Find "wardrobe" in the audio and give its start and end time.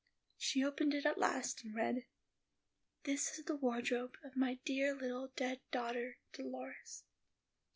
3.55-4.15